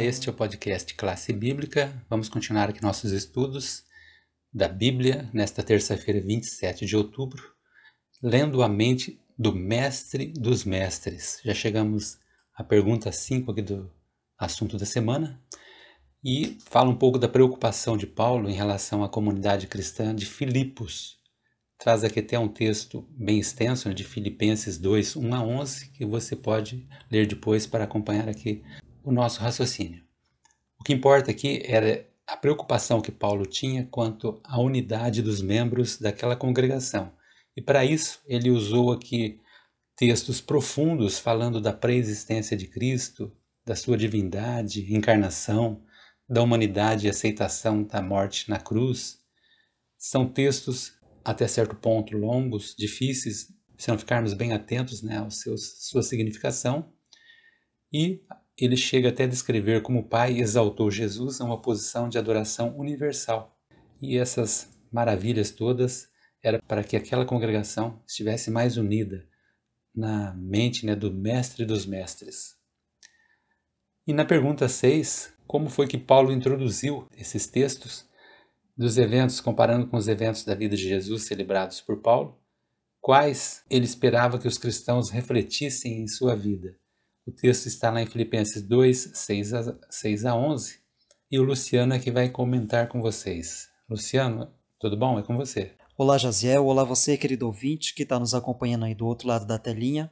Este 0.00 0.30
é 0.30 0.32
o 0.32 0.34
podcast 0.34 0.94
Classe 0.94 1.30
Bíblica. 1.30 1.92
Vamos 2.08 2.30
continuar 2.30 2.70
aqui 2.70 2.82
nossos 2.82 3.12
estudos 3.12 3.84
da 4.50 4.66
Bíblia 4.66 5.28
nesta 5.30 5.62
terça-feira, 5.62 6.22
27 6.22 6.86
de 6.86 6.96
outubro, 6.96 7.42
lendo 8.22 8.62
a 8.62 8.68
mente 8.68 9.20
do 9.38 9.54
Mestre 9.54 10.28
dos 10.28 10.64
Mestres. 10.64 11.38
Já 11.44 11.52
chegamos 11.52 12.16
à 12.56 12.64
pergunta 12.64 13.12
5 13.12 13.52
aqui 13.52 13.60
do 13.60 13.92
assunto 14.38 14.78
da 14.78 14.86
semana 14.86 15.38
e 16.24 16.56
fala 16.64 16.88
um 16.88 16.96
pouco 16.96 17.18
da 17.18 17.28
preocupação 17.28 17.94
de 17.94 18.06
Paulo 18.06 18.48
em 18.48 18.54
relação 18.54 19.04
à 19.04 19.08
comunidade 19.08 19.66
cristã 19.66 20.14
de 20.14 20.24
Filipos. 20.24 21.18
Traz 21.76 22.04
aqui 22.04 22.20
até 22.20 22.38
um 22.38 22.48
texto 22.48 23.06
bem 23.10 23.38
extenso 23.38 23.86
né, 23.86 23.94
de 23.94 24.04
Filipenses 24.04 24.78
2, 24.78 25.16
1 25.16 25.34
a 25.34 25.42
11, 25.42 25.90
que 25.92 26.06
você 26.06 26.34
pode 26.34 26.88
ler 27.10 27.26
depois 27.26 27.66
para 27.66 27.84
acompanhar 27.84 28.30
aqui 28.30 28.62
o 29.02 29.12
nosso 29.12 29.40
raciocínio. 29.40 30.02
O 30.78 30.84
que 30.84 30.92
importa 30.92 31.30
aqui 31.30 31.62
era 31.64 32.08
a 32.26 32.36
preocupação 32.36 33.00
que 33.00 33.10
Paulo 33.10 33.44
tinha 33.44 33.86
quanto 33.90 34.40
à 34.44 34.60
unidade 34.60 35.20
dos 35.22 35.42
membros 35.42 35.98
daquela 35.98 36.36
congregação. 36.36 37.12
E 37.56 37.60
para 37.60 37.84
isso 37.84 38.20
ele 38.26 38.50
usou 38.50 38.92
aqui 38.92 39.40
textos 39.96 40.40
profundos 40.40 41.18
falando 41.18 41.60
da 41.60 41.72
preexistência 41.72 42.56
de 42.56 42.66
Cristo, 42.66 43.30
da 43.66 43.76
sua 43.76 43.96
divindade, 43.96 44.94
encarnação, 44.94 45.82
da 46.28 46.42
humanidade 46.42 47.06
e 47.06 47.10
aceitação 47.10 47.82
da 47.82 48.00
morte 48.00 48.48
na 48.48 48.58
cruz. 48.58 49.18
São 49.98 50.26
textos 50.26 50.94
até 51.24 51.46
certo 51.46 51.74
ponto 51.74 52.16
longos, 52.16 52.74
difíceis, 52.78 53.52
se 53.76 53.88
não 53.88 53.98
ficarmos 53.98 54.32
bem 54.32 54.52
atentos 54.52 55.02
né, 55.02 55.18
à 55.18 55.28
sua 55.30 56.02
significação. 56.02 56.92
E 57.92 58.22
ele 58.64 58.76
chega 58.76 59.08
até 59.08 59.24
a 59.24 59.28
descrever 59.28 59.82
como 59.82 60.00
o 60.00 60.08
Pai 60.08 60.38
exaltou 60.38 60.90
Jesus 60.90 61.40
a 61.40 61.44
uma 61.44 61.60
posição 61.60 62.08
de 62.08 62.18
adoração 62.18 62.76
universal. 62.78 63.56
E 64.00 64.16
essas 64.18 64.68
maravilhas 64.92 65.50
todas 65.50 66.08
era 66.42 66.60
para 66.62 66.82
que 66.82 66.96
aquela 66.96 67.24
congregação 67.24 68.02
estivesse 68.06 68.50
mais 68.50 68.76
unida 68.76 69.26
na 69.94 70.32
mente 70.34 70.86
né, 70.86 70.94
do 70.94 71.12
Mestre 71.12 71.64
dos 71.64 71.86
Mestres. 71.86 72.56
E 74.06 74.12
na 74.12 74.24
pergunta 74.24 74.68
6, 74.68 75.34
como 75.46 75.68
foi 75.68 75.86
que 75.86 75.98
Paulo 75.98 76.32
introduziu 76.32 77.06
esses 77.16 77.46
textos 77.46 78.08
dos 78.76 78.96
eventos, 78.96 79.40
comparando 79.40 79.86
com 79.86 79.96
os 79.96 80.08
eventos 80.08 80.44
da 80.44 80.54
vida 80.54 80.76
de 80.76 80.88
Jesus 80.88 81.24
celebrados 81.24 81.80
por 81.80 82.00
Paulo? 82.00 82.38
Quais 83.00 83.64
ele 83.68 83.84
esperava 83.84 84.38
que 84.38 84.48
os 84.48 84.58
cristãos 84.58 85.10
refletissem 85.10 86.00
em 86.00 86.06
sua 86.06 86.34
vida? 86.34 86.76
O 87.30 87.32
texto 87.32 87.66
está 87.66 87.92
lá 87.92 88.02
em 88.02 88.06
Filipenses 88.06 88.60
2, 88.60 89.12
6 89.14 89.54
a, 89.54 89.78
6 89.88 90.24
a 90.24 90.34
11, 90.34 90.80
e 91.30 91.38
o 91.38 91.44
Luciano 91.44 91.94
é 91.94 91.98
que 92.00 92.10
vai 92.10 92.28
comentar 92.28 92.88
com 92.88 93.00
vocês. 93.00 93.68
Luciano, 93.88 94.52
tudo 94.80 94.96
bom? 94.96 95.16
É 95.16 95.22
com 95.22 95.36
você. 95.36 95.70
Olá, 95.96 96.18
Jaziel. 96.18 96.66
Olá, 96.66 96.82
você, 96.82 97.16
querido 97.16 97.46
ouvinte, 97.46 97.94
que 97.94 98.02
está 98.02 98.18
nos 98.18 98.34
acompanhando 98.34 98.84
aí 98.84 98.96
do 98.96 99.06
outro 99.06 99.28
lado 99.28 99.46
da 99.46 99.60
telinha. 99.60 100.10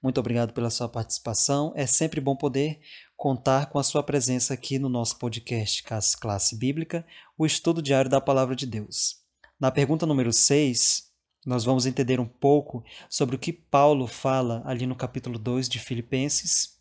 Muito 0.00 0.20
obrigado 0.20 0.52
pela 0.52 0.70
sua 0.70 0.88
participação. 0.88 1.72
É 1.74 1.86
sempre 1.86 2.20
bom 2.20 2.36
poder 2.36 2.78
contar 3.16 3.66
com 3.66 3.80
a 3.80 3.82
sua 3.82 4.04
presença 4.04 4.54
aqui 4.54 4.78
no 4.78 4.88
nosso 4.88 5.18
podcast 5.18 5.82
Classe 6.20 6.56
Bíblica, 6.56 7.04
o 7.36 7.44
estudo 7.44 7.82
diário 7.82 8.08
da 8.08 8.20
Palavra 8.20 8.54
de 8.54 8.64
Deus. 8.64 9.16
Na 9.58 9.72
pergunta 9.72 10.06
número 10.06 10.32
6, 10.32 11.09
nós 11.50 11.64
vamos 11.64 11.84
entender 11.84 12.20
um 12.20 12.26
pouco 12.26 12.84
sobre 13.08 13.34
o 13.34 13.38
que 13.38 13.52
Paulo 13.52 14.06
fala 14.06 14.62
ali 14.64 14.86
no 14.86 14.94
capítulo 14.94 15.36
2 15.36 15.68
de 15.68 15.80
Filipenses, 15.80 16.78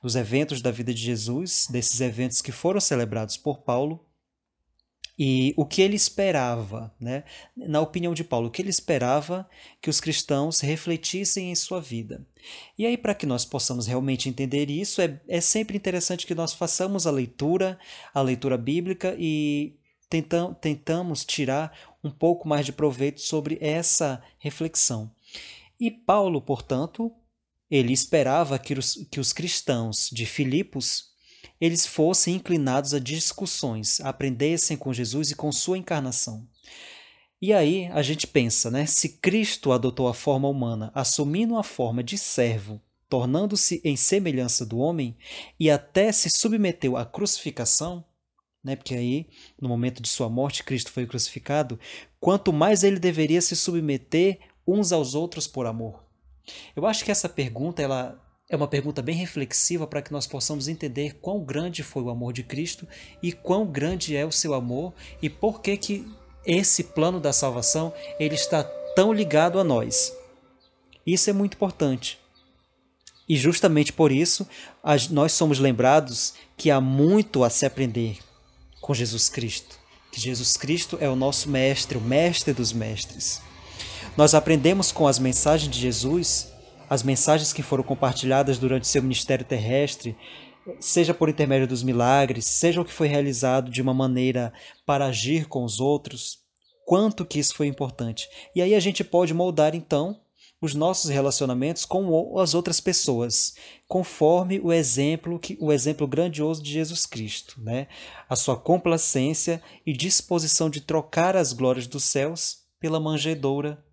dos 0.00 0.14
eventos 0.14 0.62
da 0.62 0.70
vida 0.70 0.94
de 0.94 1.00
Jesus, 1.00 1.66
desses 1.68 2.00
eventos 2.00 2.40
que 2.40 2.52
foram 2.52 2.80
celebrados 2.80 3.36
por 3.36 3.62
Paulo, 3.62 4.06
e 5.18 5.52
o 5.56 5.66
que 5.66 5.82
ele 5.82 5.96
esperava, 5.96 6.94
né? 7.00 7.24
na 7.56 7.80
opinião 7.80 8.14
de 8.14 8.22
Paulo, 8.22 8.46
o 8.46 8.50
que 8.50 8.62
ele 8.62 8.70
esperava 8.70 9.48
que 9.80 9.90
os 9.90 10.00
cristãos 10.00 10.60
refletissem 10.60 11.50
em 11.50 11.54
sua 11.56 11.80
vida. 11.80 12.24
E 12.78 12.86
aí, 12.86 12.96
para 12.96 13.16
que 13.16 13.26
nós 13.26 13.44
possamos 13.44 13.88
realmente 13.88 14.28
entender 14.28 14.70
isso, 14.70 15.02
é, 15.02 15.20
é 15.26 15.40
sempre 15.40 15.76
interessante 15.76 16.28
que 16.28 16.34
nós 16.34 16.54
façamos 16.54 17.08
a 17.08 17.10
leitura, 17.10 17.76
a 18.14 18.22
leitura 18.22 18.56
bíblica 18.56 19.16
e 19.18 19.76
tentam, 20.12 20.52
tentamos 20.52 21.24
tirar 21.24 21.74
um 22.04 22.10
pouco 22.10 22.46
mais 22.46 22.66
de 22.66 22.72
proveito 22.72 23.22
sobre 23.22 23.56
essa 23.62 24.22
reflexão. 24.38 25.10
E 25.80 25.90
Paulo, 25.90 26.42
portanto, 26.42 27.10
ele 27.70 27.94
esperava 27.94 28.58
que 28.58 28.74
os, 28.74 29.06
que 29.10 29.18
os 29.18 29.32
cristãos 29.32 30.10
de 30.12 30.26
Filipos 30.26 31.12
eles 31.58 31.86
fossem 31.86 32.34
inclinados 32.34 32.92
a 32.92 32.98
discussões, 32.98 34.00
aprendessem 34.00 34.76
com 34.76 34.92
Jesus 34.92 35.30
e 35.30 35.36
com 35.36 35.50
sua 35.52 35.78
encarnação. 35.78 36.46
E 37.40 37.52
aí 37.52 37.86
a 37.92 38.02
gente 38.02 38.26
pensa, 38.26 38.70
né? 38.70 38.84
Se 38.84 39.08
Cristo 39.08 39.72
adotou 39.72 40.08
a 40.08 40.14
forma 40.14 40.48
humana, 40.48 40.90
assumindo 40.94 41.56
a 41.56 41.62
forma 41.62 42.02
de 42.02 42.18
servo, 42.18 42.80
tornando-se 43.08 43.80
em 43.84 43.96
semelhança 43.96 44.66
do 44.66 44.78
homem 44.78 45.16
e 45.58 45.70
até 45.70 46.10
se 46.12 46.28
submeteu 46.30 46.96
à 46.96 47.06
crucificação, 47.06 48.04
né? 48.62 48.76
Porque 48.76 48.94
aí, 48.94 49.26
no 49.60 49.68
momento 49.68 50.00
de 50.00 50.08
sua 50.08 50.28
morte, 50.28 50.62
Cristo 50.62 50.92
foi 50.92 51.06
crucificado. 51.06 51.78
Quanto 52.20 52.52
mais 52.52 52.84
ele 52.84 52.98
deveria 52.98 53.40
se 53.40 53.56
submeter 53.56 54.38
uns 54.66 54.92
aos 54.92 55.14
outros 55.14 55.46
por 55.46 55.66
amor. 55.66 56.04
Eu 56.74 56.86
acho 56.86 57.04
que 57.04 57.10
essa 57.10 57.28
pergunta 57.28 57.82
ela 57.82 58.20
é 58.48 58.56
uma 58.56 58.68
pergunta 58.68 59.00
bem 59.00 59.16
reflexiva 59.16 59.86
para 59.86 60.02
que 60.02 60.12
nós 60.12 60.26
possamos 60.26 60.68
entender 60.68 61.18
quão 61.20 61.42
grande 61.42 61.82
foi 61.82 62.02
o 62.02 62.10
amor 62.10 62.32
de 62.32 62.42
Cristo 62.42 62.86
e 63.22 63.32
quão 63.32 63.66
grande 63.66 64.14
é 64.14 64.26
o 64.26 64.32
seu 64.32 64.54
amor 64.54 64.92
e 65.20 65.30
por 65.30 65.60
que 65.60 65.76
que 65.76 66.06
esse 66.44 66.84
plano 66.84 67.18
da 67.18 67.32
salvação 67.32 67.92
ele 68.18 68.34
está 68.34 68.62
tão 68.94 69.12
ligado 69.12 69.58
a 69.58 69.64
nós. 69.64 70.14
Isso 71.06 71.30
é 71.30 71.32
muito 71.32 71.54
importante. 71.54 72.18
E 73.28 73.36
justamente 73.36 73.92
por 73.92 74.12
isso 74.12 74.46
nós 75.10 75.32
somos 75.32 75.58
lembrados 75.58 76.34
que 76.56 76.70
há 76.70 76.80
muito 76.80 77.42
a 77.44 77.50
se 77.50 77.64
aprender 77.64 78.18
com 78.82 78.92
Jesus 78.92 79.30
Cristo. 79.30 79.80
Que 80.10 80.20
Jesus 80.20 80.58
Cristo 80.58 80.98
é 81.00 81.08
o 81.08 81.16
nosso 81.16 81.48
mestre, 81.48 81.96
o 81.96 82.00
mestre 82.00 82.52
dos 82.52 82.72
mestres. 82.72 83.40
Nós 84.14 84.34
aprendemos 84.34 84.92
com 84.92 85.06
as 85.06 85.18
mensagens 85.18 85.70
de 85.72 85.80
Jesus, 85.80 86.52
as 86.90 87.02
mensagens 87.02 87.52
que 87.52 87.62
foram 87.62 87.82
compartilhadas 87.82 88.58
durante 88.58 88.86
seu 88.86 89.00
ministério 89.00 89.46
terrestre, 89.46 90.14
seja 90.78 91.14
por 91.14 91.30
intermédio 91.30 91.66
dos 91.66 91.82
milagres, 91.82 92.44
seja 92.44 92.80
o 92.80 92.84
que 92.84 92.92
foi 92.92 93.08
realizado 93.08 93.70
de 93.70 93.80
uma 93.80 93.94
maneira 93.94 94.52
para 94.84 95.06
agir 95.06 95.46
com 95.46 95.64
os 95.64 95.80
outros, 95.80 96.40
quanto 96.84 97.24
que 97.24 97.38
isso 97.38 97.54
foi 97.54 97.68
importante. 97.68 98.28
E 98.54 98.60
aí 98.60 98.74
a 98.74 98.80
gente 98.80 99.02
pode 99.02 99.32
moldar 99.32 99.74
então 99.74 100.20
os 100.62 100.74
nossos 100.74 101.10
relacionamentos 101.10 101.84
com 101.84 102.38
as 102.38 102.54
outras 102.54 102.80
pessoas, 102.80 103.56
conforme 103.88 104.60
o 104.60 104.72
exemplo 104.72 105.36
que 105.36 105.58
o 105.60 105.72
exemplo 105.72 106.06
grandioso 106.06 106.62
de 106.62 106.70
Jesus 106.70 107.04
Cristo, 107.04 107.60
né? 107.60 107.88
A 108.28 108.36
sua 108.36 108.56
complacência 108.56 109.60
e 109.84 109.92
disposição 109.92 110.70
de 110.70 110.80
trocar 110.80 111.36
as 111.36 111.52
glórias 111.52 111.88
dos 111.88 112.04
céus 112.04 112.58
pela 112.78 113.00
manjedoura, 113.00 113.84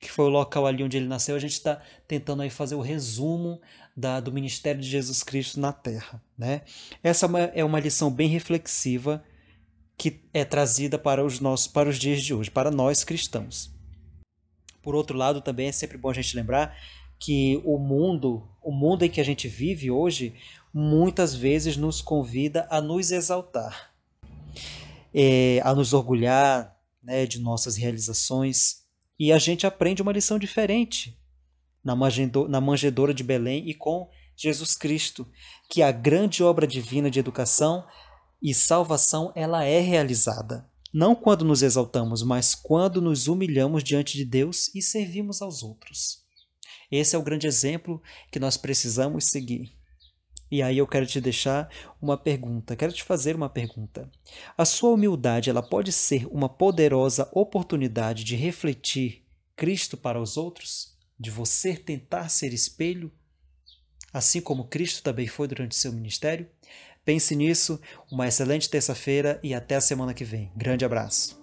que 0.00 0.10
foi 0.10 0.24
o 0.24 0.30
local 0.30 0.66
ali 0.66 0.82
onde 0.82 0.96
ele 0.96 1.06
nasceu. 1.06 1.36
A 1.36 1.38
gente 1.38 1.52
está 1.52 1.80
tentando 2.08 2.42
aí 2.42 2.50
fazer 2.50 2.74
o 2.74 2.80
resumo 2.80 3.60
da, 3.96 4.18
do 4.18 4.32
ministério 4.32 4.80
de 4.80 4.88
Jesus 4.88 5.22
Cristo 5.22 5.60
na 5.60 5.72
Terra, 5.72 6.20
né? 6.36 6.62
Essa 7.04 7.26
é 7.26 7.28
uma, 7.28 7.40
é 7.40 7.64
uma 7.64 7.78
lição 7.78 8.10
bem 8.10 8.28
reflexiva 8.28 9.22
que 9.96 10.24
é 10.34 10.44
trazida 10.44 10.98
para 10.98 11.24
os 11.24 11.38
nossos 11.38 11.68
para 11.68 11.88
os 11.88 11.96
dias 11.96 12.20
de 12.20 12.34
hoje, 12.34 12.50
para 12.50 12.72
nós 12.72 13.04
cristãos. 13.04 13.75
Por 14.86 14.94
outro 14.94 15.18
lado, 15.18 15.40
também 15.40 15.66
é 15.66 15.72
sempre 15.72 15.98
bom 15.98 16.10
a 16.10 16.14
gente 16.14 16.36
lembrar 16.36 16.72
que 17.18 17.60
o 17.64 17.76
mundo, 17.76 18.48
o 18.62 18.70
mundo 18.70 19.04
em 19.04 19.10
que 19.10 19.20
a 19.20 19.24
gente 19.24 19.48
vive 19.48 19.90
hoje, 19.90 20.36
muitas 20.72 21.34
vezes 21.34 21.76
nos 21.76 22.00
convida 22.00 22.68
a 22.70 22.80
nos 22.80 23.10
exaltar, 23.10 23.92
é, 25.12 25.60
a 25.64 25.74
nos 25.74 25.92
orgulhar 25.92 26.78
né, 27.02 27.26
de 27.26 27.40
nossas 27.40 27.74
realizações. 27.74 28.84
E 29.18 29.32
a 29.32 29.38
gente 29.38 29.66
aprende 29.66 30.02
uma 30.02 30.12
lição 30.12 30.38
diferente 30.38 31.18
na, 31.82 31.96
na 32.48 32.60
manjedoura 32.60 33.12
de 33.12 33.24
Belém 33.24 33.68
e 33.68 33.74
com 33.74 34.08
Jesus 34.36 34.76
Cristo, 34.76 35.26
que 35.68 35.82
a 35.82 35.90
grande 35.90 36.44
obra 36.44 36.64
divina 36.64 37.10
de 37.10 37.18
educação 37.18 37.84
e 38.40 38.54
salvação 38.54 39.32
ela 39.34 39.64
é 39.64 39.80
realizada 39.80 40.64
não 40.96 41.14
quando 41.14 41.44
nos 41.44 41.62
exaltamos, 41.62 42.22
mas 42.22 42.54
quando 42.54 43.02
nos 43.02 43.28
humilhamos 43.28 43.84
diante 43.84 44.16
de 44.16 44.24
Deus 44.24 44.74
e 44.74 44.80
servimos 44.80 45.42
aos 45.42 45.62
outros. 45.62 46.24
Esse 46.90 47.14
é 47.14 47.18
o 47.18 47.22
grande 47.22 47.46
exemplo 47.46 48.02
que 48.32 48.40
nós 48.40 48.56
precisamos 48.56 49.26
seguir. 49.26 49.76
E 50.50 50.62
aí 50.62 50.78
eu 50.78 50.86
quero 50.86 51.04
te 51.04 51.20
deixar 51.20 51.68
uma 52.00 52.16
pergunta, 52.16 52.74
quero 52.74 52.94
te 52.94 53.02
fazer 53.02 53.36
uma 53.36 53.50
pergunta. 53.50 54.10
A 54.56 54.64
sua 54.64 54.88
humildade, 54.88 55.50
ela 55.50 55.62
pode 55.62 55.92
ser 55.92 56.26
uma 56.28 56.48
poderosa 56.48 57.28
oportunidade 57.34 58.24
de 58.24 58.34
refletir 58.34 59.22
Cristo 59.54 59.98
para 59.98 60.18
os 60.18 60.38
outros? 60.38 60.96
De 61.20 61.30
você 61.30 61.76
tentar 61.76 62.30
ser 62.30 62.54
espelho, 62.54 63.12
assim 64.14 64.40
como 64.40 64.68
Cristo 64.68 65.02
também 65.02 65.26
foi 65.26 65.46
durante 65.46 65.76
seu 65.76 65.92
ministério? 65.92 66.48
Pense 67.06 67.36
nisso, 67.36 67.80
uma 68.10 68.26
excelente 68.26 68.68
terça-feira 68.68 69.38
e 69.40 69.54
até 69.54 69.76
a 69.76 69.80
semana 69.80 70.12
que 70.12 70.24
vem. 70.24 70.50
Grande 70.56 70.84
abraço. 70.84 71.40